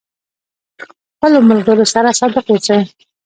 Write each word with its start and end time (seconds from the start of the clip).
د 0.77 0.79
خپلو 1.15 1.39
ملګرو 1.49 1.85
سره 1.93 2.09
صادق 2.19 2.45
اوسئ. 2.51 2.81